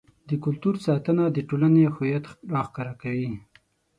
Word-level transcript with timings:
د 0.29 0.31
کلتور 0.43 0.75
ساتنه 0.85 1.23
د 1.31 1.37
ټولنې 1.49 1.83
هویت 1.95 2.25
راښکاره 2.53 2.93
کوي. 3.01 3.31